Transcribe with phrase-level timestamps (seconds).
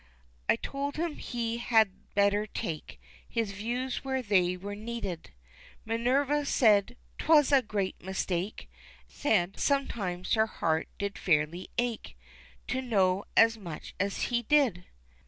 [0.49, 5.29] I told him he had better take His views where they were needed,
[5.85, 8.67] Minerva said 'twas a great mistake,
[9.07, 12.17] Said sometimes her heart did fairly ache
[12.69, 14.85] To know as much as he did.